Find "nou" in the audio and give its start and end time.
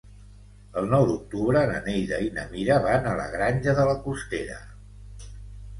0.93-1.03